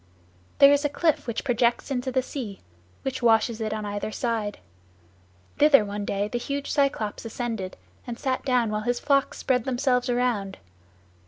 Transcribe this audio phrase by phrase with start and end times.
[0.57, 2.61] "There is a cliff which projects into the sea,
[3.03, 4.57] which washes it on either side.
[5.59, 7.77] Thither one day the huge Cyclops ascended,
[8.07, 10.57] and sat down while his flocks spread themselves around.